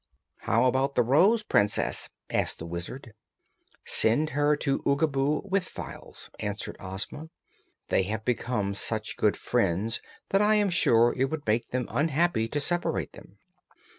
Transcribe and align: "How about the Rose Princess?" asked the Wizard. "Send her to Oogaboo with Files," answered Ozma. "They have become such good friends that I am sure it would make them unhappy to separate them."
"How 0.39 0.65
about 0.65 0.95
the 0.95 1.03
Rose 1.03 1.43
Princess?" 1.43 2.09
asked 2.31 2.57
the 2.57 2.65
Wizard. 2.65 3.13
"Send 3.85 4.31
her 4.31 4.55
to 4.55 4.79
Oogaboo 4.79 5.45
with 5.47 5.65
Files," 5.69 6.31
answered 6.39 6.75
Ozma. 6.79 7.29
"They 7.89 8.01
have 8.09 8.25
become 8.25 8.73
such 8.73 9.15
good 9.15 9.37
friends 9.37 10.01
that 10.29 10.41
I 10.41 10.55
am 10.55 10.71
sure 10.71 11.13
it 11.15 11.25
would 11.25 11.45
make 11.45 11.67
them 11.69 11.85
unhappy 11.91 12.47
to 12.47 12.59
separate 12.59 13.11
them." 13.11 13.37